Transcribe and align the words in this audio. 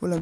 một 0.00 0.08
lần 0.08 0.20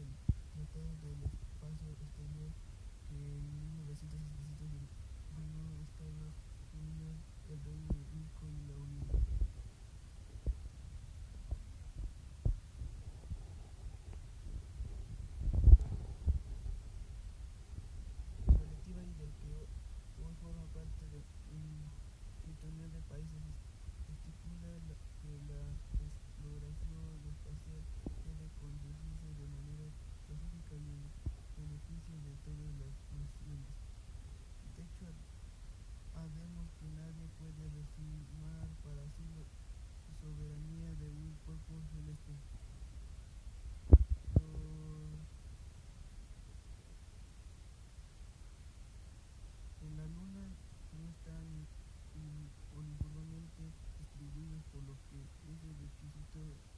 con 0.00 0.64
tratados 0.64 0.96
del 1.02 1.20
espacio 1.24 1.92
exterior 1.92 2.48
que 3.08 3.16
en 3.36 3.44
1967 3.76 4.88
firmó 5.36 5.76
Estados 5.84 6.32
Unidos, 6.72 7.20
el 7.50 7.60
Reino 7.60 7.92
Unido 7.92 8.32
y 8.48 8.66
la 8.66 8.74
Unión 8.80 9.04
Europea. 9.10 9.36
Colectiva 18.56 19.02
y 19.04 19.12
del 19.20 19.32
que 19.36 19.68
hoy 20.24 20.34
forma 20.40 20.64
parte 20.72 21.04
de 21.12 21.20
un 21.52 21.84
centenar 22.40 22.88
de 22.88 23.00
países 23.02 23.42
nadie 36.94 37.28
puede 37.38 37.68
reclamar 37.70 38.68
para 38.82 39.04
sí 39.16 39.24
la 39.36 39.44
soberanía 40.20 40.94
de 40.94 41.08
un 41.10 41.36
cuerpo 41.44 41.80
celeste. 41.92 42.32
En 49.80 49.96
la 49.96 50.06
luna 50.06 50.44
no 50.92 51.10
están 51.10 51.66
uniformemente 52.72 53.72
distribuidos 53.98 54.62
por 54.72 54.82
lo 54.84 54.96
que 55.08 55.22
es 55.52 55.62
el 55.64 55.76
requisito 55.78 56.69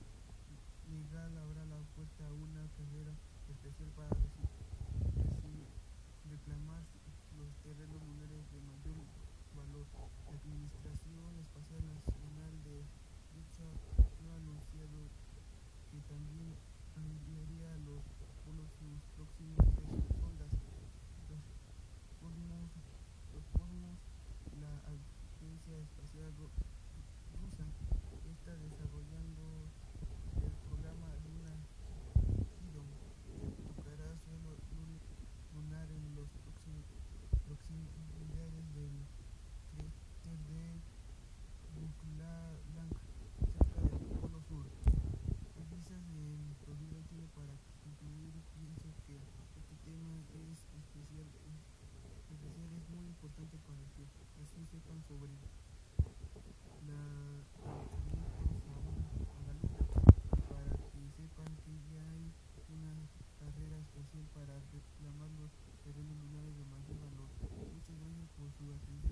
de 65.85 66.65
mayor 66.67 66.97
valor. 67.01 67.29
Muchas 67.75 67.99
gracias 67.99 68.31
por 68.37 68.53
su 68.53 68.71
atención. 68.71 69.12